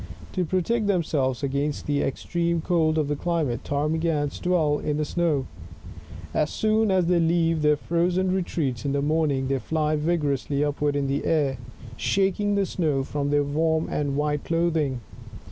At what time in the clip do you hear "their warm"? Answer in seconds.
13.29-13.87